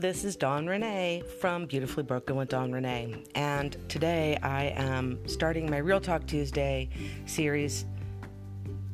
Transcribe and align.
this 0.00 0.24
is 0.24 0.34
Dawn 0.34 0.64
Ranae 0.64 1.26
from 1.26 1.66
Beautifully 1.66 2.02
Broken 2.02 2.34
with 2.34 2.48
Dawn 2.48 2.70
Ranae, 2.70 3.22
and 3.34 3.76
today 3.90 4.38
I 4.42 4.68
am 4.68 5.18
starting 5.28 5.70
my 5.70 5.76
Real 5.76 6.00
Talk 6.00 6.26
Tuesday 6.26 6.88
series 7.26 7.84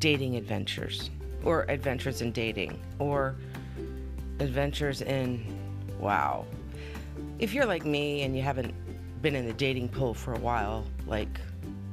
Dating 0.01 0.35
Adventures, 0.35 1.11
or 1.45 1.65
Adventures 1.69 2.23
in 2.23 2.33
Dating, 2.33 2.81
or 2.99 3.37
Adventures 4.41 5.01
in 5.01 5.47
Wow. 6.01 6.45
If 7.39 7.55
you're 7.55 7.67
like 7.67 7.85
me 7.85 8.23
and 8.23 8.35
you 8.35 8.43
haven't 8.43 8.75
been 9.23 9.37
in 9.37 9.47
the 9.47 9.53
dating 9.53 9.91
pool 9.91 10.13
for 10.13 10.35
a 10.35 10.41
while, 10.41 10.85
like 11.07 11.39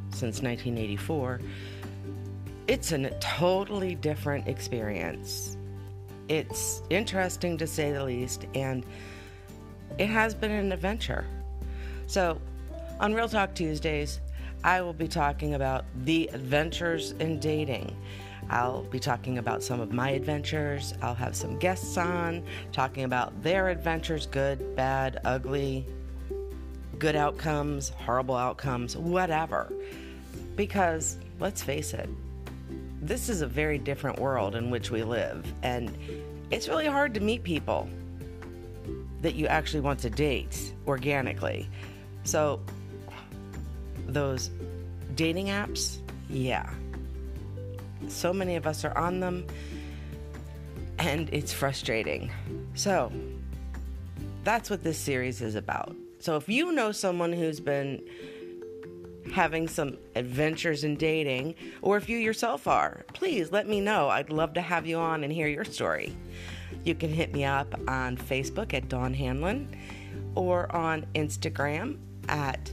since 0.10 0.42
1984, 0.42 1.40
it's 2.68 2.92
a 2.92 3.12
totally 3.20 3.94
different 3.94 4.48
experience 4.48 5.53
it's 6.30 6.82
interesting 6.90 7.58
to 7.58 7.68
say 7.68 7.92
the 7.92 8.04
least, 8.04 8.46
and 8.56 8.86
it 9.98 10.08
has 10.08 10.34
been 10.34 10.52
an 10.52 10.72
adventure. 10.72 11.26
So, 12.08 12.40
on 13.00 13.14
Real 13.14 13.30
Talk 13.30 13.54
Tuesdays, 13.54 14.20
I 14.64 14.82
will 14.82 14.94
be 14.94 15.08
talking 15.08 15.56
about 15.56 15.86
the 16.06 16.30
adventures 16.34 17.12
in 17.20 17.40
dating. 17.40 17.96
I'll 18.50 18.84
be 18.84 19.00
talking 19.00 19.38
about 19.38 19.64
some 19.64 19.80
of 19.80 19.92
my 19.92 20.12
adventures. 20.12 20.94
I'll 21.02 21.16
have 21.16 21.36
some 21.36 21.58
guests 21.60 21.98
on 21.98 22.44
talking 22.72 23.04
about 23.04 23.42
their 23.42 23.70
adventures 23.70 24.26
good, 24.26 24.76
bad, 24.76 25.20
ugly, 25.26 25.86
good 27.00 27.16
outcomes, 27.16 27.90
horrible 27.90 28.36
outcomes, 28.36 28.96
whatever. 28.96 29.72
Because 30.56 31.18
let's 31.40 31.62
face 31.62 31.94
it, 31.94 32.10
this 33.04 33.28
is 33.28 33.42
a 33.42 33.48
very 33.48 33.78
different 33.78 34.20
world 34.20 34.56
in 34.56 34.70
which 34.70 34.90
we 34.90 35.04
live, 35.04 35.46
and 35.62 35.96
it's 36.52 36.70
really 36.70 36.88
hard 36.88 37.14
to 37.16 37.20
meet 37.20 37.44
people 37.44 37.90
that 39.22 39.36
you 39.36 39.46
actually 39.48 39.82
want 39.82 40.00
to 40.00 40.10
date 40.10 40.74
organically. 40.88 41.70
So, 42.24 42.62
those 44.08 44.52
dating 45.16 45.48
apps, 45.48 45.98
yeah. 46.30 46.70
So 48.08 48.32
many 48.32 48.56
of 48.56 48.66
us 48.66 48.86
are 48.86 48.98
on 48.98 49.20
them, 49.20 49.48
and 50.98 51.30
it's 51.34 51.52
frustrating. 51.52 52.32
So, 52.74 53.12
that's 54.46 54.70
what 54.70 54.84
this 54.84 54.98
series 54.98 55.42
is 55.42 55.56
about. 55.56 55.94
So, 56.20 56.38
if 56.38 56.48
you 56.48 56.72
know 56.72 56.94
someone 56.94 57.34
who's 57.34 57.60
been 57.60 58.02
having 59.32 59.68
some 59.68 59.98
adventures 60.16 60.84
in 60.84 60.96
dating, 60.96 61.56
or 61.82 61.98
if 61.98 62.10
you 62.10 62.18
yourself 62.18 62.68
are, 62.68 63.06
please 63.14 63.52
let 63.52 63.68
me 63.68 63.80
know. 63.80 64.10
I'd 64.10 64.30
love 64.30 64.54
to 64.54 64.62
have 64.62 64.86
you 64.86 64.98
on 64.98 65.24
and 65.24 65.32
hear 65.32 65.48
your 65.48 65.66
story. 65.66 66.16
You 66.84 66.96
can 66.96 67.12
hit 67.12 67.34
me 67.34 67.46
up 67.46 67.74
on 67.88 68.18
Facebook 68.18 68.74
at 68.74 68.90
Dawn 68.90 69.14
Hanlon 69.14 69.76
or 70.36 70.74
on 70.76 71.06
Instagram 71.16 71.98
at 72.28 72.72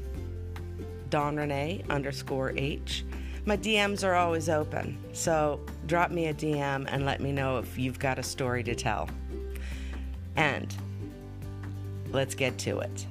Dawn 1.10 1.36
Ranae 1.36 1.88
underscore 1.88 2.52
H. 2.56 3.04
My 3.46 3.56
DMs 3.56 4.04
are 4.04 4.14
always 4.14 4.48
open, 4.48 4.98
so 5.12 5.60
drop 5.86 6.10
me 6.10 6.26
a 6.26 6.34
DM 6.34 6.86
and 6.88 7.06
let 7.06 7.20
me 7.20 7.32
know 7.32 7.58
if 7.58 7.78
you've 7.78 7.98
got 7.98 8.18
a 8.18 8.22
story 8.22 8.62
to 8.64 8.74
tell. 8.74 9.08
And 10.36 10.74
let's 12.12 12.34
get 12.34 12.58
to 12.58 12.80
it. 12.80 13.06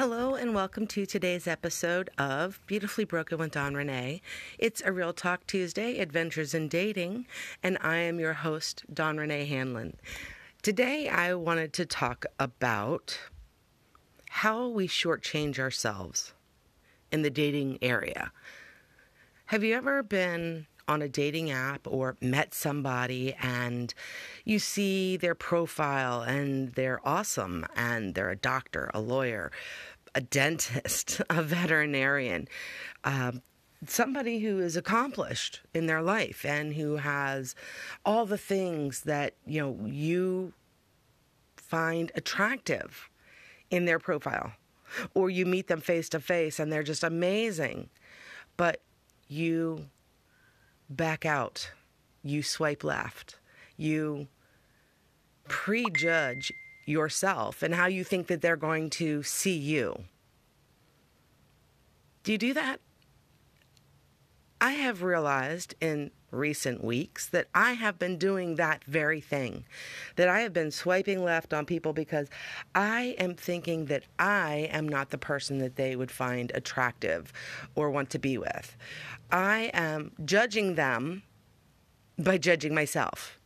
Hello, 0.00 0.34
and 0.34 0.54
welcome 0.54 0.86
to 0.86 1.04
today's 1.04 1.46
episode 1.46 2.08
of 2.16 2.58
Beautifully 2.66 3.04
Broken 3.04 3.36
with 3.36 3.50
Dawn 3.50 3.74
Ranae. 3.74 4.22
It's 4.58 4.80
a 4.80 4.92
Real 4.92 5.12
Talk 5.12 5.46
Tuesday, 5.46 5.98
Adventures 5.98 6.54
in 6.54 6.68
Dating, 6.68 7.26
and 7.62 7.76
I 7.82 7.96
am 7.96 8.18
your 8.18 8.32
host, 8.32 8.82
Dawn 8.90 9.18
Ranae 9.18 9.46
Hanlon. 9.46 9.98
Today, 10.62 11.10
I 11.10 11.34
wanted 11.34 11.74
to 11.74 11.84
talk 11.84 12.24
about 12.38 13.20
how 14.30 14.68
we 14.68 14.88
shortchange 14.88 15.58
ourselves 15.58 16.32
in 17.12 17.20
the 17.20 17.28
dating 17.28 17.76
area. 17.82 18.32
Have 19.44 19.62
you 19.62 19.74
ever 19.74 20.02
been 20.02 20.66
on 20.90 21.02
a 21.02 21.08
dating 21.08 21.52
app 21.52 21.86
or 21.86 22.16
met 22.20 22.52
somebody 22.52 23.32
and 23.40 23.94
you 24.44 24.58
see 24.58 25.16
their 25.16 25.36
profile 25.36 26.22
and 26.22 26.72
they're 26.72 27.00
awesome 27.04 27.64
and 27.76 28.16
they're 28.16 28.30
a 28.30 28.36
doctor, 28.36 28.90
a 28.92 29.00
lawyer, 29.00 29.52
a 30.14 30.20
dentist, 30.20 31.20
a 31.30 31.42
veterinarian, 31.42 32.48
um, 33.04 33.42
somebody 33.86 34.40
who 34.40 34.58
is 34.58 34.76
accomplished 34.76 35.60
in 35.72 35.86
their 35.86 36.02
life 36.02 36.44
and 36.44 36.74
who 36.74 36.96
has 36.96 37.54
all 38.04 38.26
the 38.26 38.38
things 38.38 39.02
that 39.02 39.34
you 39.46 39.60
know 39.60 39.86
you 39.86 40.52
find 41.56 42.12
attractive 42.14 43.08
in 43.70 43.84
their 43.84 43.98
profile 43.98 44.52
or 45.14 45.30
you 45.30 45.46
meet 45.46 45.68
them 45.68 45.80
face 45.80 46.08
to 46.08 46.20
face 46.20 46.58
and 46.58 46.70
they're 46.70 46.82
just 46.82 47.04
amazing 47.04 47.88
but 48.56 48.82
you 49.28 49.86
back 50.90 51.24
out. 51.24 51.70
You 52.22 52.42
swipe 52.42 52.84
left. 52.84 53.38
You 53.76 54.26
prejudge 55.48 56.52
yourself 56.84 57.62
and 57.62 57.74
how 57.74 57.86
you 57.86 58.04
think 58.04 58.26
that 58.28 58.40
they're 58.40 58.56
going 58.56 58.90
to 58.90 59.22
see 59.22 59.56
you. 59.56 60.04
Do 62.22 62.32
you 62.32 62.38
do 62.38 62.54
that? 62.54 62.80
I 64.60 64.72
have 64.72 65.02
realized 65.02 65.74
in 65.80 66.10
recent 66.30 66.84
weeks 66.84 67.26
that 67.28 67.48
I 67.54 67.72
have 67.72 67.98
been 67.98 68.18
doing 68.18 68.56
that 68.56 68.84
very 68.84 69.20
thing. 69.20 69.64
That 70.16 70.28
I 70.28 70.40
have 70.40 70.52
been 70.52 70.70
swiping 70.70 71.24
left 71.24 71.52
on 71.52 71.64
people 71.64 71.92
because 71.92 72.28
I 72.74 73.16
am 73.18 73.34
thinking 73.34 73.86
that 73.86 74.04
I 74.18 74.68
am 74.70 74.88
not 74.88 75.10
the 75.10 75.18
person 75.18 75.58
that 75.58 75.76
they 75.76 75.96
would 75.96 76.10
find 76.10 76.52
attractive 76.54 77.32
or 77.74 77.90
want 77.90 78.10
to 78.10 78.18
be 78.18 78.38
with. 78.38 78.76
I 79.30 79.70
am 79.72 80.12
judging 80.24 80.74
them 80.74 81.22
by 82.18 82.38
judging 82.38 82.74
myself. 82.74 83.38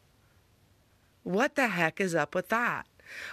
What 1.23 1.55
the 1.55 1.69
heck 1.69 2.01
is 2.01 2.15
up 2.15 2.35
with 2.35 2.49
that? 2.49 2.87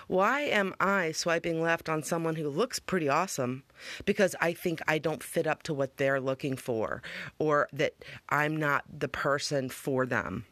Why 0.08 0.42
am 0.42 0.74
I 0.80 1.12
swiping 1.12 1.62
left 1.62 1.90
on 1.90 2.04
someone 2.04 2.36
who 2.36 2.50
looks 2.50 2.80
pretty 2.80 3.10
awesome 3.10 3.64
because 4.06 4.36
I 4.42 4.54
think 4.54 4.82
I 4.88 4.98
don't 4.98 5.24
fit 5.24 5.48
up 5.48 5.64
to 5.64 5.74
what 5.74 5.98
they're 5.98 6.22
looking 6.22 6.56
for 6.56 7.02
or 7.40 7.68
that 7.74 7.94
I'm 8.30 8.56
not 8.56 8.84
the 9.00 9.08
person 9.08 9.70
for 9.70 10.06
them? 10.06 10.46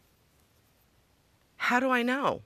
How 1.58 1.80
do 1.80 1.90
I 1.90 2.04
know? 2.04 2.42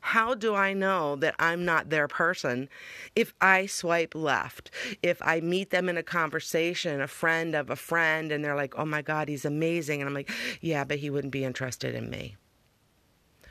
How 0.00 0.34
do 0.34 0.54
I 0.54 0.72
know 0.72 1.16
that 1.16 1.34
I'm 1.38 1.64
not 1.64 1.90
their 1.90 2.08
person 2.08 2.68
if 3.14 3.34
I 3.40 3.66
swipe 3.66 4.14
left? 4.14 4.70
If 5.02 5.20
I 5.20 5.40
meet 5.40 5.70
them 5.70 5.88
in 5.88 5.98
a 5.98 6.02
conversation, 6.02 7.00
a 7.00 7.08
friend 7.08 7.54
of 7.54 7.68
a 7.68 7.76
friend, 7.76 8.32
and 8.32 8.44
they're 8.44 8.56
like, 8.56 8.74
oh 8.78 8.86
my 8.86 9.02
God, 9.02 9.28
he's 9.28 9.44
amazing. 9.44 10.00
And 10.00 10.08
I'm 10.08 10.14
like, 10.14 10.30
yeah, 10.60 10.84
but 10.84 10.98
he 10.98 11.10
wouldn't 11.10 11.32
be 11.32 11.44
interested 11.44 11.94
in 11.94 12.08
me. 12.08 12.36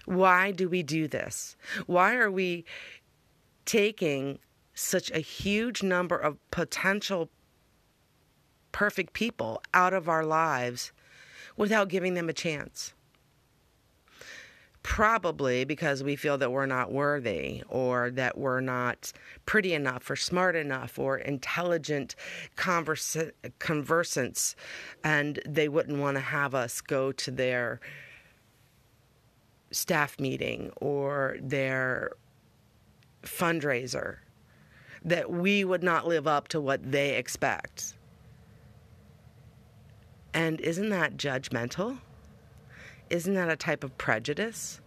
Why 0.08 0.52
do 0.52 0.70
we 0.70 0.84
do 0.84 1.10
this? 1.10 1.58
Why 1.86 2.16
are 2.16 2.32
we 2.32 2.64
taking 3.66 4.40
such 4.74 5.12
a 5.12 5.20
huge 5.20 5.84
number 5.84 6.16
of 6.16 6.38
potential 6.50 7.30
perfect 8.72 9.12
people 9.12 9.62
out 9.74 9.94
of 9.94 10.08
our 10.08 10.26
lives 10.26 10.94
without 11.58 11.90
giving 11.90 12.14
them 12.14 12.30
a 12.30 12.34
chance? 12.34 12.94
probably 14.88 15.66
because 15.66 16.02
we 16.02 16.16
feel 16.16 16.38
that 16.38 16.50
we're 16.50 16.66
not 16.66 16.94
worthy 16.94 17.62
or 17.68 18.10
that 18.10 18.38
we're 18.38 18.62
not 18.62 19.12
pretty 19.46 19.74
enough 19.74 20.10
or 20.10 20.16
smart 20.16 20.56
enough 20.56 20.98
or 20.98 21.18
intelligent 21.18 22.16
conversa- 22.56 23.34
conversants 23.60 24.56
and 25.04 25.42
they 25.46 25.68
wouldn't 25.68 26.00
want 26.00 26.16
to 26.16 26.22
have 26.22 26.56
us 26.56 26.80
go 26.80 27.12
to 27.12 27.30
their 27.30 27.82
staff 29.72 30.20
meeting 30.20 30.72
or 30.78 31.38
their 31.42 32.12
fundraiser 33.24 34.18
that 35.04 35.30
we 35.30 35.64
would 35.64 35.84
not 35.84 36.08
live 36.08 36.28
up 36.28 36.48
to 36.50 36.60
what 36.60 36.92
they 36.92 37.16
expect. 37.16 37.94
And 40.34 40.60
isn't 40.62 40.90
that 40.90 41.18
judgmental? 41.18 42.00
Isn't 43.10 43.34
that 43.36 43.50
a 43.50 43.56
type 43.56 43.84
of 43.84 43.98
prejudice? 43.98 44.82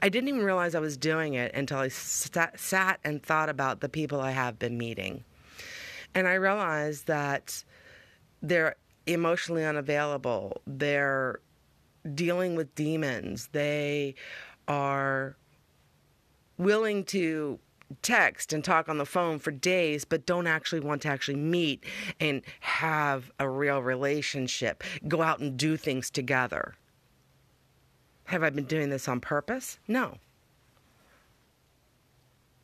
I 0.00 0.08
didn't 0.08 0.28
even 0.28 0.42
realize 0.42 0.74
I 0.74 0.80
was 0.80 0.96
doing 0.96 1.34
it 1.34 1.52
until 1.54 1.78
I 1.78 1.88
sat, 1.88 2.58
sat 2.58 3.00
and 3.04 3.22
thought 3.22 3.48
about 3.48 3.80
the 3.80 3.88
people 3.88 4.20
I 4.20 4.30
have 4.30 4.58
been 4.58 4.78
meeting. 4.78 5.24
And 6.14 6.26
I 6.26 6.34
realized 6.34 7.06
that 7.06 7.64
they're 8.40 8.76
emotionally 9.06 9.64
unavailable, 9.64 10.60
they're 10.66 11.40
dealing 12.14 12.54
with 12.54 12.74
demons, 12.74 13.48
they 13.52 14.14
are 14.66 15.36
willing 16.56 17.04
to 17.04 17.58
text 18.02 18.52
and 18.52 18.62
talk 18.62 18.88
on 18.88 18.98
the 18.98 19.06
phone 19.06 19.38
for 19.38 19.50
days, 19.50 20.04
but 20.04 20.26
don't 20.26 20.46
actually 20.46 20.80
want 20.80 21.02
to 21.02 21.08
actually 21.08 21.36
meet 21.36 21.84
and 22.20 22.42
have 22.60 23.30
a 23.38 23.48
real 23.48 23.82
relationship, 23.82 24.84
go 25.06 25.22
out 25.22 25.40
and 25.40 25.56
do 25.56 25.76
things 25.76 26.10
together. 26.10 26.74
Have 28.24 28.42
I 28.42 28.50
been 28.50 28.64
doing 28.64 28.90
this 28.90 29.08
on 29.08 29.20
purpose? 29.20 29.78
No. 29.88 30.18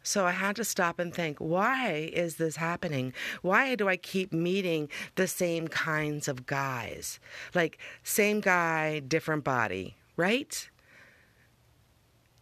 So 0.07 0.27
I 0.27 0.33
had 0.33 0.55
to 0.57 0.65
stop 0.65 0.99
and 0.99 1.13
think, 1.15 1.39
why 1.39 2.11
is 2.13 2.37
this 2.37 2.57
happening? 2.57 3.15
Why 3.41 3.75
do 3.75 3.89
I 3.89 3.97
keep 3.97 4.35
meeting 4.35 4.91
the 5.15 5.27
same 5.27 5.67
kinds 5.67 6.29
of 6.29 6.45
guys? 6.45 7.19
Like, 7.55 7.79
same 8.03 8.41
guy, 8.41 9.01
different 9.01 9.45
body, 9.45 9.97
right? 10.17 10.69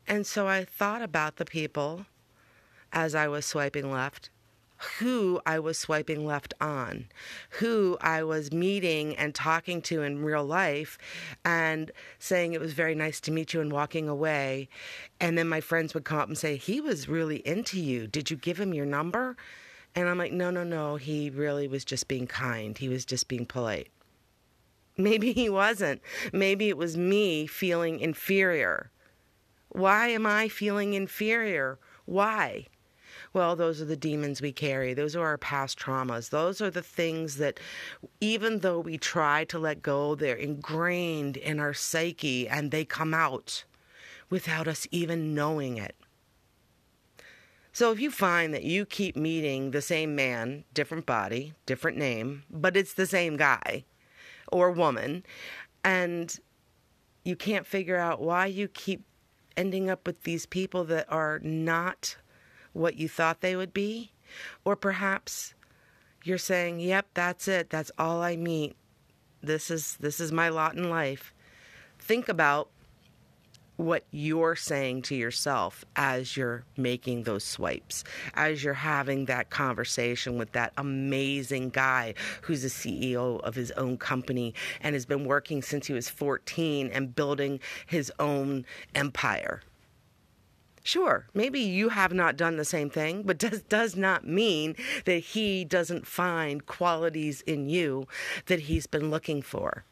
And 0.08 0.26
so 0.26 0.48
I 0.48 0.64
thought 0.64 1.02
about 1.02 1.36
the 1.36 1.44
people 1.44 2.06
as 2.92 3.14
I 3.14 3.28
was 3.28 3.46
swiping 3.46 3.92
left 3.92 4.28
who 4.99 5.40
I 5.46 5.58
was 5.58 5.79
swiping 5.79 6.26
left 6.26 6.55
on, 6.61 7.06
who 7.50 7.96
I 8.00 8.23
was 8.23 8.52
meeting 8.52 9.17
and 9.17 9.34
talking 9.34 9.81
to 9.82 10.02
in 10.02 10.25
real 10.25 10.44
life, 10.44 10.99
and 11.44 11.90
saying 12.19 12.52
it 12.52 12.61
was 12.61 12.73
very 12.73 12.94
nice 12.94 13.20
to 13.20 13.32
meet 13.32 13.55
you 13.55 13.61
and 13.61 13.73
walking 13.73 14.08
away. 14.08 14.69
And 15.20 15.38
then 15.38 15.49
my 15.49 15.61
friends 15.61 15.94
would 15.94 16.05
come 16.05 16.19
up 16.19 16.29
and 16.29 16.38
say, 16.38 16.56
He 16.56 16.81
was 16.81 17.08
really 17.08 17.46
into 17.46 17.81
you. 17.81 18.06
Did 18.06 18.31
you 18.31 18.37
give 18.37 18.58
him 18.58 18.75
your 18.75 18.87
number? 18.87 19.37
And 19.94 20.08
I'm 20.08 20.19
like, 20.19 20.32
No, 20.32 20.50
no, 20.50 20.64
no. 20.64 20.96
He 20.96 21.31
really 21.31 21.69
was 21.69 21.84
just 21.84 22.08
being 22.08 22.26
kind, 22.26 22.76
he 22.76 22.88
was 22.88 23.05
just 23.05 23.29
being 23.29 23.46
polite. 23.46 23.88
Maybe 24.96 25.32
he 25.32 25.49
wasn't. 25.49 26.02
Maybe 26.32 26.69
it 26.69 26.76
was 26.76 26.96
me 26.96 27.46
feeling 27.46 28.00
inferior. 28.00 28.90
Why 29.70 30.08
am 30.08 30.26
I 30.26 30.49
feeling 30.49 30.93
inferior? 30.93 31.79
Why? 32.05 32.67
Well, 33.34 33.56
those 33.56 33.81
are 33.81 33.87
the 33.87 33.96
demons 33.96 34.43
we 34.43 34.52
carry. 34.52 34.93
Those 34.93 35.17
are 35.17 35.26
our 35.26 35.38
past 35.38 35.79
traumas. 35.79 36.31
Those 36.31 36.61
are 36.61 36.70
the 36.70 36.82
things 36.82 37.37
that, 37.37 37.58
even 38.20 38.58
though 38.58 38.79
we 38.79 38.99
try 38.99 39.44
to 39.44 39.58
let 39.58 39.82
go, 39.82 40.14
they're 40.14 40.37
ingrained 40.37 41.38
in 41.38 41.58
our 41.58 41.73
psyche 41.73 42.46
and 42.46 42.70
they 42.70 42.84
come 42.84 43.14
out 43.14 43.64
without 44.29 44.69
us 44.69 44.87
even 44.90 45.34
knowing 45.34 45.79
it. 45.79 45.96
So 47.73 47.90
if 47.90 47.99
you 47.99 48.11
find 48.11 48.52
that 48.52 48.64
you 48.64 48.84
keep 48.84 49.17
meeting 49.17 49.70
the 49.70 49.81
same 49.81 50.14
man, 50.14 50.64
different 50.75 51.06
body, 51.06 51.55
different 51.64 51.96
name, 51.96 52.43
but 52.50 52.76
it's 52.76 52.93
the 52.93 53.06
same 53.06 53.38
guy 53.38 53.84
or 54.49 54.70
woman, 54.70 55.25
and 55.82 56.38
you 57.25 57.34
can't 57.34 57.67
figure 57.67 57.96
out 57.96 58.20
why 58.20 58.44
you 58.44 58.69
keep 58.69 59.05
ending 59.56 59.88
up 59.88 60.06
with 60.06 60.23
these 60.25 60.44
people 60.44 60.84
that 60.84 61.11
are 61.11 61.38
not 61.38 62.17
what 62.72 62.96
you 62.96 63.08
thought 63.08 63.40
they 63.40 63.56
would 63.56 63.72
be, 63.72 64.12
or 64.64 64.76
perhaps 64.76 65.54
you're 66.24 66.38
saying, 66.38 66.80
"Yep, 66.80 67.06
that's 67.14 67.48
it. 67.48 67.70
That's 67.70 67.90
all 67.98 68.22
I 68.22 68.36
meet. 68.36 68.76
This 69.42 69.70
is 69.70 69.96
this 69.98 70.20
is 70.20 70.32
my 70.32 70.48
lot 70.48 70.76
in 70.76 70.88
life." 70.88 71.32
Think 71.98 72.28
about 72.28 72.69
what 73.76 74.04
you're 74.10 74.54
saying 74.54 75.02
to 75.02 75.14
yourself 75.14 75.84
as 75.96 76.36
you're 76.36 76.64
making 76.76 77.22
those 77.22 77.42
swipes, 77.42 78.04
as 78.34 78.62
you're 78.62 78.74
having 78.74 79.24
that 79.24 79.50
conversation 79.50 80.36
with 80.36 80.52
that 80.52 80.72
amazing 80.76 81.70
guy 81.70 82.14
who's 82.42 82.62
the 82.62 82.69
CEO 82.69 83.40
of 83.42 83.54
his 83.54 83.70
own 83.72 83.96
company 83.96 84.54
and 84.80 84.94
has 84.94 85.06
been 85.06 85.24
working 85.24 85.62
since 85.62 85.86
he 85.86 85.92
was 85.92 86.08
14 86.08 86.90
and 86.92 87.14
building 87.14 87.58
his 87.86 88.12
own 88.19 88.64
empire. 88.94 89.62
Sure, 90.82 91.29
maybe 91.32 91.61
you 91.61 91.90
have 91.90 92.12
not 92.12 92.37
done 92.37 92.56
the 92.56 92.64
same 92.64 92.90
thing, 92.90 93.23
but 93.23 93.38
does 93.38 93.62
does 93.62 93.96
not 93.96 94.26
mean 94.26 94.75
that 95.05 95.19
he 95.19 95.64
doesn't 95.64 96.06
find 96.06 96.67
qualities 96.67 97.40
in 97.43 97.69
you 97.69 98.06
that 98.46 98.61
he's 98.61 98.87
been 98.87 99.11
looking 99.11 99.43
for. 99.43 99.84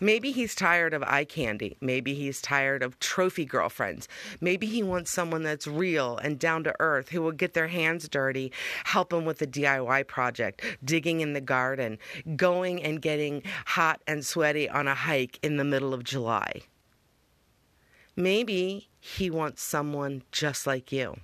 Maybe 0.00 0.30
he's 0.30 0.54
tired 0.54 0.94
of 0.94 1.02
eye 1.02 1.24
candy. 1.24 1.76
Maybe 1.80 2.14
he's 2.14 2.40
tired 2.40 2.82
of 2.82 2.98
trophy 3.00 3.44
girlfriends. 3.44 4.08
Maybe 4.40 4.66
he 4.66 4.82
wants 4.82 5.10
someone 5.10 5.42
that's 5.42 5.66
real 5.66 6.16
and 6.18 6.38
down 6.38 6.64
to 6.64 6.74
earth 6.78 7.08
who 7.08 7.22
will 7.22 7.32
get 7.32 7.54
their 7.54 7.68
hands 7.68 8.08
dirty, 8.08 8.52
help 8.84 9.12
him 9.12 9.24
with 9.24 9.38
the 9.38 9.46
DIY 9.46 10.06
project, 10.06 10.62
digging 10.84 11.20
in 11.20 11.32
the 11.32 11.40
garden, 11.40 11.98
going 12.36 12.82
and 12.82 13.02
getting 13.02 13.42
hot 13.66 14.00
and 14.06 14.24
sweaty 14.24 14.68
on 14.68 14.86
a 14.86 14.94
hike 14.94 15.38
in 15.42 15.56
the 15.56 15.64
middle 15.64 15.92
of 15.92 16.04
July. 16.04 16.60
Maybe 18.16 18.90
he 19.06 19.28
wants 19.28 19.62
someone 19.62 20.22
just 20.32 20.66
like 20.66 20.90
you. 20.90 21.14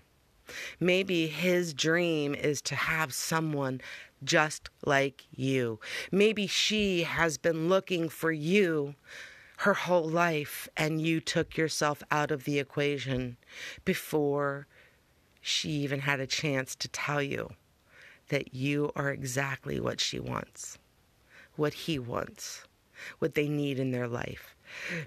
Maybe 0.78 1.28
his 1.28 1.72
dream 1.72 2.34
is 2.34 2.60
to 2.62 2.74
have 2.74 3.14
someone 3.14 3.80
just 4.22 4.68
like 4.84 5.24
you. 5.34 5.80
Maybe 6.12 6.46
she 6.46 7.04
has 7.04 7.38
been 7.38 7.70
looking 7.70 8.10
for 8.10 8.32
you 8.32 8.96
her 9.60 9.72
whole 9.72 10.06
life 10.06 10.68
and 10.76 11.00
you 11.00 11.20
took 11.20 11.56
yourself 11.56 12.02
out 12.10 12.30
of 12.30 12.44
the 12.44 12.58
equation 12.58 13.38
before 13.86 14.66
she 15.40 15.70
even 15.70 16.00
had 16.00 16.20
a 16.20 16.26
chance 16.26 16.76
to 16.76 16.88
tell 16.88 17.22
you 17.22 17.48
that 18.28 18.52
you 18.54 18.92
are 18.94 19.10
exactly 19.10 19.80
what 19.80 20.02
she 20.02 20.20
wants, 20.20 20.76
what 21.56 21.72
he 21.72 21.98
wants, 21.98 22.62
what 23.20 23.34
they 23.34 23.48
need 23.48 23.78
in 23.78 23.90
their 23.90 24.06
life. 24.06 24.54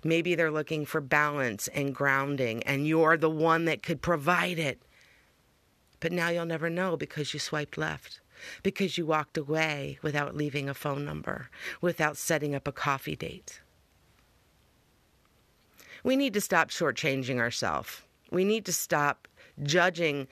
Maybe 0.04 0.36
they're 0.36 0.52
looking 0.52 0.86
for 0.86 1.02
balance 1.02 1.68
and 1.70 1.94
grounding, 1.94 2.64
and 2.64 2.88
you're 2.88 3.18
the 3.18 3.30
one 3.30 3.66
that 3.66 3.84
could 3.84 4.02
provide 4.02 4.60
it. 4.60 4.82
But 6.00 6.12
now 6.12 6.30
you'll 6.30 6.46
never 6.46 6.70
know 6.70 6.98
because 6.98 7.34
you 7.34 7.40
swiped 7.40 7.78
left, 7.78 8.20
because 8.62 8.98
you 8.98 9.06
walked 9.06 9.38
away 9.38 10.00
without 10.02 10.36
leaving 10.36 10.68
a 10.68 10.74
phone 10.74 11.06
number, 11.06 11.50
without 11.82 12.18
setting 12.18 12.54
up 12.54 12.68
a 12.68 12.72
coffee 12.72 13.16
date. 13.16 13.62
We 16.04 16.18
need 16.18 16.34
to 16.34 16.42
stop 16.42 16.70
shortchanging 16.70 17.40
ourselves. 17.40 18.02
We 18.30 18.44
need 18.44 18.66
to 18.66 18.74
stop 18.74 19.28
judging 19.62 20.28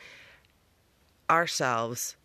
ourselves 1.29 2.17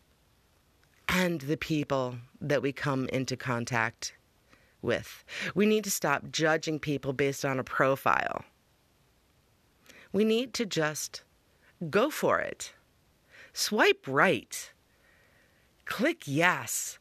and 1.07 1.39
the 1.41 1.55
people 1.55 2.15
that 2.41 2.61
we 2.61 2.73
come 2.73 3.07
into 3.07 3.37
contact 3.37 4.13
with. 4.81 5.23
We 5.55 5.65
need 5.65 5.83
to 5.85 5.91
stop 5.91 6.31
judging 6.31 6.79
people 6.79 7.13
based 7.13 7.43
on 7.45 7.59
a 7.59 7.63
profile. 7.63 8.45
We 10.11 10.23
need 10.23 10.53
to 10.55 10.65
just 10.65 11.23
go 11.89 12.09
for 12.09 12.39
it. 12.39 12.73
Swipe 13.53 14.05
right. 14.07 14.71
Click 15.85 16.23
yes. 16.25 16.99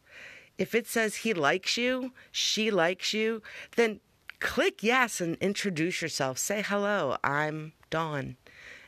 If 0.59 0.75
it 0.75 0.87
says 0.87 1.17
he 1.17 1.35
likes 1.35 1.77
you, 1.77 2.13
she 2.31 2.71
likes 2.71 3.13
you, 3.13 3.43
then 3.77 4.01
click 4.41 4.83
yes 4.83 5.21
and 5.21 5.37
introduce 5.37 6.01
yourself. 6.01 6.39
Say 6.39 6.63
hello, 6.67 7.17
I'm 7.23 7.73
Dawn, 7.91 8.37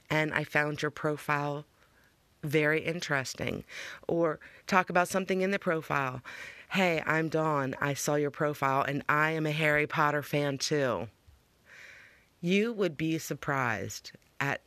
and 0.08 0.32
I 0.32 0.44
found 0.44 0.80
your 0.82 0.90
profile 0.90 1.66
very 2.42 2.80
interesting. 2.80 3.64
Or 4.06 4.38
talk 4.66 4.90
about 4.90 5.08
something 5.08 5.40
in 5.40 5.50
the 5.50 5.58
profile. 5.58 6.22
Hey, 6.72 7.02
I'm 7.06 7.30
Dawn. 7.30 7.74
I 7.80 7.94
saw 7.94 8.16
your 8.16 8.30
profile 8.30 8.82
and 8.82 9.02
I 9.08 9.30
am 9.30 9.46
a 9.46 9.52
Harry 9.52 9.86
Potter 9.86 10.22
fan 10.22 10.58
too. 10.58 11.08
You 12.42 12.74
would 12.74 12.94
be 12.96 13.16
surprised 13.18 14.12
at 14.38 14.60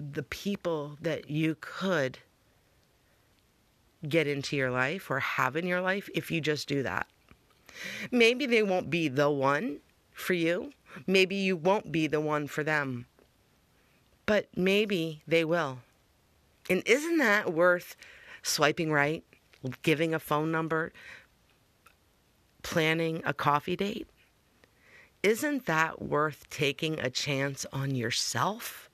the 0.00 0.22
people 0.22 0.96
that 1.02 1.28
you 1.28 1.56
could 1.60 2.18
get 4.08 4.26
into 4.26 4.56
your 4.56 4.70
life 4.70 5.10
or 5.10 5.20
have 5.20 5.54
in 5.54 5.66
your 5.66 5.82
life 5.82 6.08
if 6.14 6.30
you 6.30 6.40
just 6.40 6.66
do 6.66 6.82
that. 6.82 7.06
Maybe 8.10 8.46
they 8.46 8.62
won't 8.62 8.88
be 8.88 9.08
the 9.08 9.30
one 9.30 9.80
for 10.14 10.32
you. 10.32 10.72
Maybe 11.06 11.36
you 11.36 11.56
won't 11.56 11.92
be 11.92 12.06
the 12.06 12.22
one 12.22 12.46
for 12.46 12.64
them. 12.64 13.04
But 14.24 14.48
maybe 14.56 15.22
they 15.28 15.44
will. 15.44 15.80
And 16.70 16.82
isn't 16.86 17.18
that 17.18 17.52
worth 17.52 17.96
swiping 18.42 18.90
right, 18.90 19.22
giving 19.82 20.14
a 20.14 20.18
phone 20.18 20.50
number, 20.50 20.92
planning 22.62 23.22
a 23.24 23.32
coffee 23.32 23.76
date? 23.76 24.08
Isn't 25.22 25.66
that 25.66 26.00
worth 26.00 26.48
taking 26.50 27.00
a 27.00 27.10
chance 27.10 27.66
on 27.72 27.94
yourself? 27.94 28.88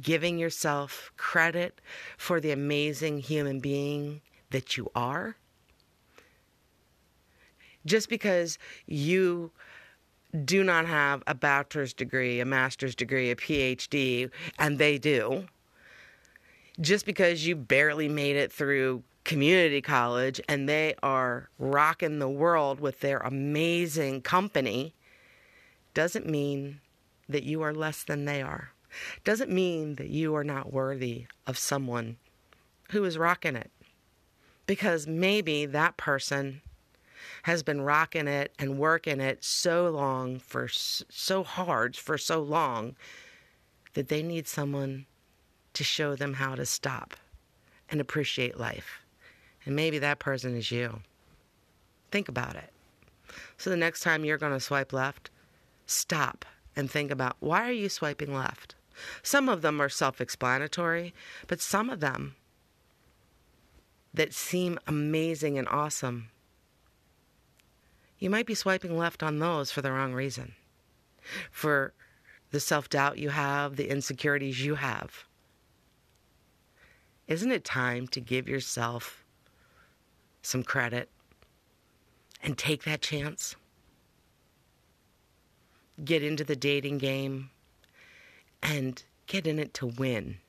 Giving 0.00 0.38
yourself 0.38 1.12
credit 1.16 1.80
for 2.16 2.40
the 2.40 2.50
amazing 2.50 3.18
human 3.18 3.60
being 3.60 4.20
that 4.50 4.76
you 4.76 4.90
are? 4.94 5.36
Just 7.84 8.08
because 8.08 8.58
you 8.86 9.50
do 10.44 10.64
not 10.64 10.86
have 10.86 11.22
a 11.26 11.34
bachelor's 11.34 11.92
degree, 11.92 12.40
a 12.40 12.44
master's 12.44 12.94
degree, 12.94 13.30
a 13.30 13.36
PhD, 13.36 14.30
and 14.58 14.78
they 14.78 14.98
do, 14.98 15.46
just 16.82 17.06
because 17.06 17.46
you 17.46 17.56
barely 17.56 18.08
made 18.08 18.36
it 18.36 18.52
through 18.52 19.02
community 19.24 19.80
college 19.80 20.40
and 20.48 20.68
they 20.68 20.94
are 21.02 21.48
rocking 21.58 22.18
the 22.18 22.28
world 22.28 22.80
with 22.80 23.00
their 23.00 23.18
amazing 23.18 24.20
company, 24.20 24.94
doesn't 25.94 26.28
mean 26.28 26.80
that 27.28 27.44
you 27.44 27.62
are 27.62 27.72
less 27.72 28.02
than 28.02 28.24
they 28.24 28.42
are. 28.42 28.72
Doesn't 29.24 29.50
mean 29.50 29.94
that 29.94 30.08
you 30.08 30.34
are 30.34 30.44
not 30.44 30.72
worthy 30.72 31.26
of 31.46 31.56
someone 31.56 32.16
who 32.90 33.04
is 33.04 33.16
rocking 33.16 33.56
it. 33.56 33.70
Because 34.66 35.06
maybe 35.06 35.66
that 35.66 35.96
person 35.96 36.62
has 37.44 37.62
been 37.62 37.80
rocking 37.80 38.28
it 38.28 38.52
and 38.58 38.78
working 38.78 39.20
it 39.20 39.44
so 39.44 39.88
long 39.88 40.38
for 40.38 40.68
so 40.68 41.42
hard 41.42 41.96
for 41.96 42.18
so 42.18 42.42
long 42.42 42.96
that 43.94 44.08
they 44.08 44.22
need 44.22 44.46
someone 44.48 45.06
to 45.74 45.84
show 45.84 46.14
them 46.14 46.34
how 46.34 46.54
to 46.54 46.66
stop 46.66 47.16
and 47.90 48.00
appreciate 48.00 48.58
life. 48.58 49.00
And 49.64 49.76
maybe 49.76 49.98
that 49.98 50.18
person 50.18 50.56
is 50.56 50.70
you. 50.70 51.00
Think 52.10 52.28
about 52.28 52.56
it. 52.56 52.70
So 53.56 53.70
the 53.70 53.76
next 53.76 54.00
time 54.00 54.24
you're 54.24 54.38
going 54.38 54.52
to 54.52 54.60
swipe 54.60 54.92
left, 54.92 55.30
stop 55.86 56.44
and 56.74 56.90
think 56.90 57.10
about 57.10 57.36
why 57.40 57.68
are 57.68 57.72
you 57.72 57.88
swiping 57.88 58.34
left? 58.34 58.74
Some 59.22 59.48
of 59.48 59.62
them 59.62 59.80
are 59.80 59.88
self 59.88 60.20
explanatory, 60.20 61.14
but 61.46 61.60
some 61.60 61.90
of 61.90 62.00
them 62.00 62.36
that 64.14 64.34
seem 64.34 64.78
amazing 64.86 65.58
and 65.58 65.68
awesome, 65.68 66.28
you 68.18 68.28
might 68.30 68.46
be 68.46 68.54
swiping 68.54 68.96
left 68.96 69.22
on 69.22 69.38
those 69.38 69.72
for 69.72 69.80
the 69.82 69.90
wrong 69.90 70.12
reason. 70.12 70.52
For 71.50 71.94
the 72.50 72.60
self 72.60 72.88
doubt 72.88 73.18
you 73.18 73.30
have, 73.30 73.76
the 73.76 73.88
insecurities 73.88 74.64
you 74.64 74.76
have. 74.76 75.24
Isn't 77.32 77.50
it 77.50 77.64
time 77.64 78.08
to 78.08 78.20
give 78.20 78.46
yourself 78.46 79.24
some 80.42 80.62
credit 80.62 81.08
and 82.42 82.58
take 82.58 82.84
that 82.84 83.00
chance? 83.00 83.56
Get 86.04 86.22
into 86.22 86.44
the 86.44 86.56
dating 86.56 86.98
game 86.98 87.48
and 88.62 89.02
get 89.26 89.46
in 89.46 89.58
it 89.58 89.72
to 89.72 89.86
win. 89.86 90.40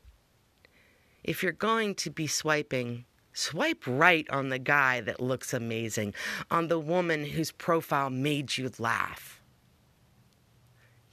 If 1.24 1.42
you're 1.42 1.54
going 1.54 1.96
to 1.96 2.10
be 2.10 2.28
swiping, 2.28 3.06
swipe 3.32 3.86
right 3.88 4.30
on 4.30 4.50
the 4.50 4.60
guy 4.60 5.00
that 5.00 5.22
looks 5.22 5.54
amazing, 5.54 6.14
on 6.52 6.68
the 6.68 6.80
woman 6.80 7.24
whose 7.24 7.54
profile 7.54 8.10
made 8.10 8.58
you 8.58 8.70
laugh. 8.78 9.42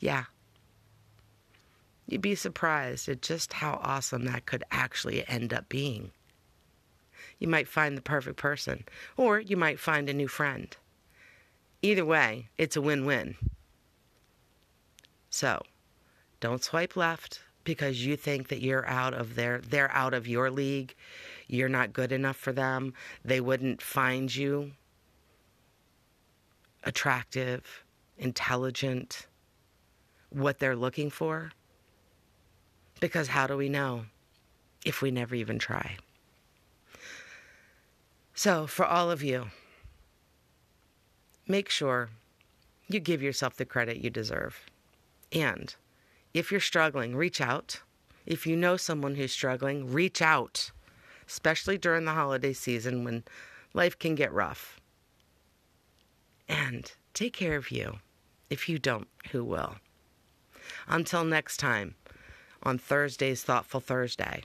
Yeah. 0.01 0.25
You'd 2.11 2.23
be 2.23 2.35
surprised 2.35 3.09
at 3.09 3.23
just 3.23 3.53
how 3.53 3.79
awesome 3.85 4.25
that 4.25 4.45
could 4.45 4.65
actually 4.73 5.27
end 5.29 5.55
up 5.55 5.69
being. 5.69 6.11
You 7.39 7.47
might 7.47 7.69
find 7.69 7.97
the 7.97 8.03
perfect 8.03 8.37
person, 8.37 8.85
or 9.17 9.39
you 9.39 9.57
might 9.57 9.79
find 9.79 10.09
a 10.09 10.13
new 10.13 10.27
friend. 10.27 10.77
Either 11.83 12.05
way, 12.05 12.49
it's 12.59 12.75
a 12.75 12.81
win 12.81 13.07
win. 13.07 13.37
So, 15.29 15.63
don't 16.41 16.65
swipe 16.65 16.97
left 16.97 17.43
because 17.63 18.05
you 18.05 18.17
think 18.17 18.49
that 18.49 18.61
you're 18.61 18.89
out 18.89 19.15
of 19.15 19.37
their 19.37 19.61
they're 19.61 19.93
out 19.93 20.13
of 20.13 20.27
your 20.27 20.51
league. 20.51 20.97
You're 21.47 21.69
not 21.69 21.93
good 21.93 22.11
enough 22.11 22.37
for 22.37 22.53
them. 22.53 22.93
They 23.25 23.41
wouldn't 23.41 23.81
find 23.81 24.35
you 24.35 24.73
attractive, 26.83 27.85
intelligent, 28.19 29.29
what 30.31 30.59
they're 30.59 30.75
looking 30.75 31.09
for. 31.09 31.53
Because 33.01 33.29
how 33.29 33.47
do 33.47 33.57
we 33.57 33.69
know 33.69 34.05
if 34.85 35.03
we 35.03 35.11
never 35.11 35.35
even 35.35 35.59
try? 35.59 35.97
So, 38.35 38.67
for 38.67 38.87
all 38.87 39.11
of 39.11 39.23
you, 39.23 39.47
make 41.47 41.69
sure 41.69 42.11
you 42.89 43.01
give 43.01 43.23
yourself 43.23 43.57
the 43.57 43.65
credit 43.65 43.99
you 43.99 44.11
deserve. 44.11 44.61
And 45.33 45.75
if 46.33 46.51
you're 46.51 46.61
struggling, 46.61 47.17
reach 47.17 47.41
out. 47.41 47.81
If 48.27 48.47
you 48.47 48.57
know 48.57 48.77
someone 48.77 49.15
who's 49.15 49.33
struggling, 49.33 49.93
reach 49.93 50.23
out, 50.23 50.71
especially 51.27 51.79
during 51.79 52.05
the 52.05 52.13
holiday 52.13 52.53
season 52.53 53.05
when 53.05 53.25
life 53.75 53.99
can 53.99 54.15
get 54.15 54.33
rough. 54.33 54.81
And 56.49 56.91
take 57.15 57.33
care 57.33 57.57
of 57.57 57.71
you. 57.71 57.99
If 58.49 58.69
you 58.69 58.79
don't, 58.79 59.09
who 59.31 59.45
will? 59.45 59.77
Until 60.89 61.25
next 61.25 61.59
time 61.59 61.95
on 62.63 62.79
Thursday's 62.79 63.43
Thoughtful 63.43 63.81
Thursday, 63.81 64.43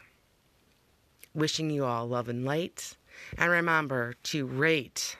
wishing 1.33 1.69
you 1.69 1.85
all 1.85 2.07
love 2.07 2.29
and 2.29 2.45
light. 2.45 2.95
And 3.37 3.49
remember 3.49 4.15
to 4.23 4.45
rate, 4.45 5.17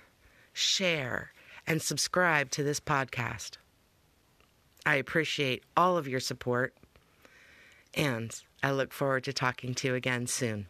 share, 0.54 1.32
and 1.66 1.82
subscribe 1.82 2.52
to 2.52 2.64
this 2.64 2.80
podcast. 2.80 3.58
I 4.86 4.96
appreciate 4.96 5.64
all 5.76 5.98
of 5.98 6.08
your 6.08 6.20
support, 6.20 6.76
and 7.94 8.38
I 8.62 8.72
look 8.72 8.92
forward 8.94 9.24
to 9.24 9.34
talking 9.34 9.74
to 9.76 9.88
you 9.88 9.96
again 9.96 10.28
soon. 10.28 10.68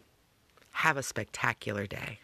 Have 0.71 0.97
a 0.97 1.03
spectacular 1.03 1.87
day. 1.87 2.19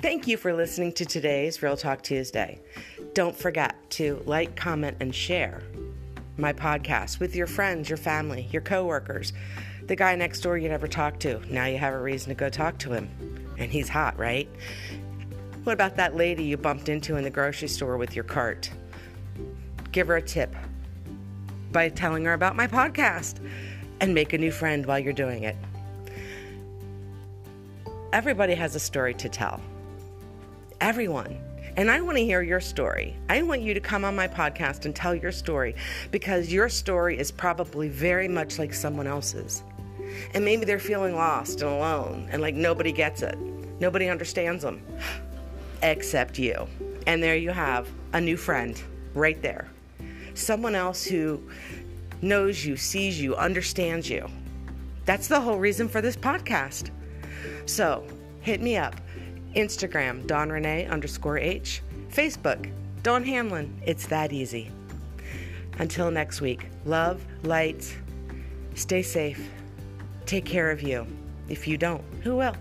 Thank 0.00 0.26
you 0.26 0.36
for 0.36 0.52
listening 0.52 0.92
to 0.94 1.04
today's 1.04 1.62
Real 1.62 1.76
Talk 1.76 2.02
Tuesday. 2.02 2.60
Don't 3.14 3.36
forget 3.36 3.76
to 3.90 4.22
like, 4.24 4.56
comment, 4.56 4.96
and 5.00 5.14
share 5.14 5.62
my 6.38 6.52
podcast 6.52 7.20
with 7.20 7.36
your 7.36 7.46
friends, 7.46 7.90
your 7.90 7.98
family, 7.98 8.48
your 8.50 8.62
coworkers, 8.62 9.34
the 9.86 9.94
guy 9.94 10.14
next 10.14 10.40
door 10.40 10.56
you 10.56 10.68
never 10.68 10.88
talked 10.88 11.20
to. 11.20 11.40
Now 11.52 11.66
you 11.66 11.76
have 11.76 11.92
a 11.92 12.00
reason 12.00 12.30
to 12.30 12.34
go 12.34 12.48
talk 12.48 12.78
to 12.78 12.92
him. 12.92 13.54
And 13.58 13.70
he's 13.70 13.88
hot, 13.88 14.18
right? 14.18 14.48
What 15.64 15.74
about 15.74 15.96
that 15.96 16.16
lady 16.16 16.42
you 16.42 16.56
bumped 16.56 16.88
into 16.88 17.16
in 17.16 17.24
the 17.24 17.30
grocery 17.30 17.68
store 17.68 17.98
with 17.98 18.16
your 18.16 18.24
cart? 18.24 18.70
Give 19.92 20.08
her 20.08 20.16
a 20.16 20.22
tip 20.22 20.56
by 21.70 21.90
telling 21.90 22.24
her 22.24 22.32
about 22.32 22.56
my 22.56 22.66
podcast 22.66 23.46
and 24.00 24.14
make 24.14 24.32
a 24.32 24.38
new 24.38 24.50
friend 24.50 24.86
while 24.86 24.98
you're 24.98 25.12
doing 25.12 25.42
it. 25.42 25.56
Everybody 28.12 28.54
has 28.54 28.74
a 28.74 28.80
story 28.80 29.14
to 29.14 29.28
tell. 29.28 29.60
Everyone. 30.80 31.38
And 31.76 31.90
I 31.90 32.02
want 32.02 32.18
to 32.18 32.24
hear 32.24 32.42
your 32.42 32.60
story. 32.60 33.16
I 33.30 33.40
want 33.42 33.62
you 33.62 33.72
to 33.72 33.80
come 33.80 34.04
on 34.04 34.14
my 34.14 34.28
podcast 34.28 34.84
and 34.84 34.94
tell 34.94 35.14
your 35.14 35.32
story 35.32 35.74
because 36.10 36.52
your 36.52 36.68
story 36.68 37.18
is 37.18 37.30
probably 37.30 37.88
very 37.88 38.28
much 38.28 38.58
like 38.58 38.74
someone 38.74 39.06
else's. 39.06 39.62
And 40.34 40.44
maybe 40.44 40.66
they're 40.66 40.78
feeling 40.78 41.14
lost 41.14 41.62
and 41.62 41.70
alone 41.70 42.28
and 42.30 42.42
like 42.42 42.54
nobody 42.54 42.92
gets 42.92 43.22
it. 43.22 43.38
Nobody 43.80 44.10
understands 44.10 44.62
them 44.62 44.82
except 45.82 46.38
you. 46.38 46.66
And 47.06 47.22
there 47.22 47.36
you 47.36 47.50
have 47.50 47.88
a 48.12 48.20
new 48.20 48.36
friend 48.36 48.80
right 49.14 49.40
there. 49.40 49.66
Someone 50.34 50.74
else 50.74 51.04
who 51.04 51.42
knows 52.20 52.66
you, 52.66 52.76
sees 52.76 53.18
you, 53.18 53.34
understands 53.34 54.10
you. 54.10 54.28
That's 55.06 55.26
the 55.26 55.40
whole 55.40 55.58
reason 55.58 55.88
for 55.88 56.02
this 56.02 56.16
podcast. 56.16 56.90
So 57.64 58.06
hit 58.42 58.60
me 58.60 58.76
up. 58.76 58.94
Instagram, 59.54 60.26
Dawn 60.26 60.48
Ranae 60.48 60.90
underscore 60.90 61.38
H. 61.38 61.82
Facebook, 62.10 62.70
Dawn 63.02 63.24
Hanlon. 63.24 63.80
It's 63.84 64.06
that 64.06 64.32
easy. 64.32 64.70
Until 65.78 66.10
next 66.10 66.40
week, 66.40 66.66
love, 66.84 67.24
light, 67.42 67.96
stay 68.74 69.02
safe, 69.02 69.48
take 70.26 70.44
care 70.44 70.70
of 70.70 70.82
you. 70.82 71.06
If 71.48 71.66
you 71.66 71.76
don't, 71.76 72.02
who 72.22 72.36
will? 72.36 72.56